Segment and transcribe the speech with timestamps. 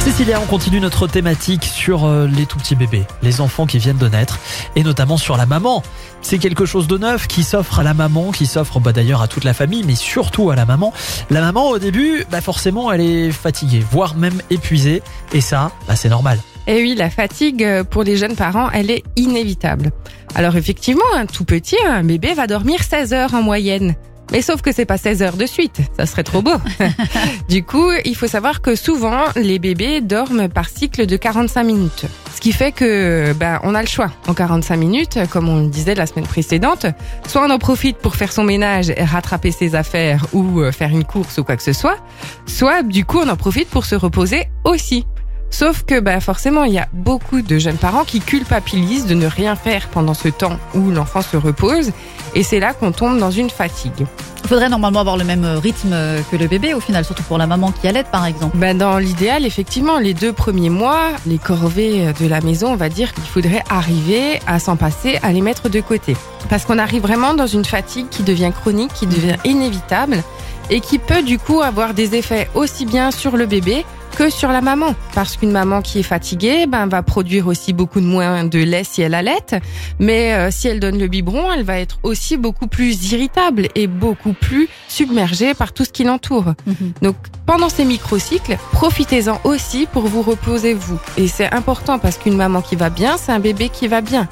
[0.00, 3.98] Cécilia, on continue notre thématique sur euh, les tout petits bébés, les enfants qui viennent
[3.98, 4.38] de naître,
[4.74, 5.82] et notamment sur la maman.
[6.22, 9.28] C'est quelque chose de neuf qui s'offre à la maman, qui s'offre bah, d'ailleurs à
[9.28, 10.92] toute la famille, mais surtout à la maman.
[11.30, 15.94] La maman, au début, bah, forcément, elle est fatiguée, voire même épuisée, et ça, bah,
[15.94, 16.38] c'est normal.
[16.66, 19.90] Et oui, la fatigue euh, pour les jeunes parents, elle est inévitable.
[20.34, 23.94] Alors effectivement, un tout petit, un bébé va dormir 16 heures en moyenne.
[24.32, 26.56] Mais sauf que c'est pas 16 heures de suite, ça serait trop beau.
[27.48, 32.06] du coup, il faut savoir que souvent les bébés dorment par cycle de 45 minutes.
[32.34, 35.68] Ce qui fait que ben on a le choix en 45 minutes, comme on le
[35.68, 36.86] disait la semaine précédente,
[37.26, 40.90] soit on en profite pour faire son ménage et rattraper ses affaires ou euh, faire
[40.90, 41.98] une course ou quoi que ce soit,
[42.46, 45.06] soit du coup on en profite pour se reposer aussi.
[45.50, 49.26] Sauf que bah, forcément, il y a beaucoup de jeunes parents qui culpabilisent de ne
[49.26, 51.92] rien faire pendant ce temps où l'enfant se repose.
[52.34, 54.06] Et c'est là qu'on tombe dans une fatigue.
[54.44, 55.94] Il faudrait normalement avoir le même rythme
[56.30, 58.56] que le bébé au final, surtout pour la maman qui allait par exemple.
[58.56, 62.88] Ben dans l'idéal, effectivement, les deux premiers mois, les corvées de la maison, on va
[62.88, 66.16] dire qu'il faudrait arriver à s'en passer, à les mettre de côté.
[66.48, 70.22] Parce qu'on arrive vraiment dans une fatigue qui devient chronique, qui devient inévitable
[70.70, 73.84] et qui peut du coup avoir des effets aussi bien sur le bébé
[74.18, 74.96] que sur la maman.
[75.14, 78.82] Parce qu'une maman qui est fatiguée, ben, va produire aussi beaucoup de moins de lait
[78.82, 79.60] si elle allait.
[80.00, 83.86] Mais euh, si elle donne le biberon, elle va être aussi beaucoup plus irritable et
[83.86, 86.54] beaucoup plus submergée par tout ce qui l'entoure.
[86.66, 86.92] Mhm.
[87.00, 87.14] Donc,
[87.46, 90.98] pendant ces microcycles, profitez-en aussi pour vous reposer vous.
[91.16, 94.28] Et c'est important parce qu'une maman qui va bien, c'est un bébé qui va bien.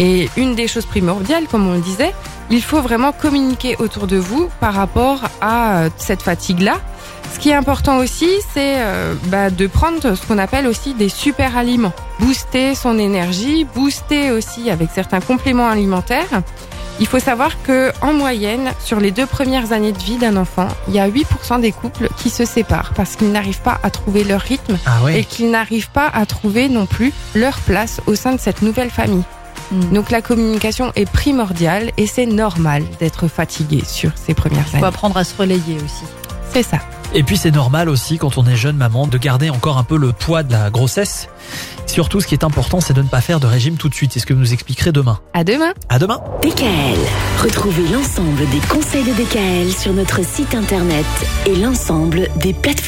[0.00, 2.12] Et une des choses primordiales, comme on le disait,
[2.50, 6.80] il faut vraiment communiquer autour de vous par rapport à euh, cette fatigue-là
[7.32, 11.08] ce qui est important aussi, c'est euh, bah, de prendre ce qu'on appelle aussi des
[11.08, 11.92] super aliments.
[12.18, 16.42] Booster son énergie, booster aussi avec certains compléments alimentaires.
[17.00, 20.66] Il faut savoir que en moyenne, sur les deux premières années de vie d'un enfant,
[20.88, 24.24] il y a 8% des couples qui se séparent parce qu'ils n'arrivent pas à trouver
[24.24, 28.32] leur rythme ah et qu'ils n'arrivent pas à trouver non plus leur place au sein
[28.32, 29.22] de cette nouvelle famille.
[29.70, 29.92] Hmm.
[29.92, 34.70] Donc la communication est primordiale et c'est normal d'être fatigué sur ces premières années.
[34.74, 36.04] Il faut apprendre à se relayer aussi.
[36.52, 36.78] C'est ça.
[37.14, 39.96] Et puis c'est normal aussi quand on est jeune maman de garder encore un peu
[39.96, 41.28] le poids de la grossesse.
[41.86, 44.12] Surtout ce qui est important c'est de ne pas faire de régime tout de suite.
[44.12, 45.18] C'est ce que vous nous expliquerez demain.
[45.32, 45.72] À demain.
[45.88, 46.20] À demain.
[46.42, 46.98] DKL.
[47.42, 51.06] Retrouvez l'ensemble des conseils de DKL sur notre site internet
[51.46, 52.68] et l'ensemble des plateformes